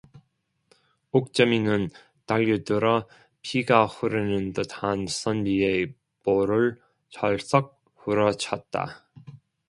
옥점이는 1.11 1.89
달려들어 2.25 3.07
피가 3.43 3.85
흐르는 3.85 4.51
듯한 4.51 5.05
선비의 5.05 5.93
볼을 6.23 6.79
철썩 7.09 7.79
후려쳤다. 7.97 9.07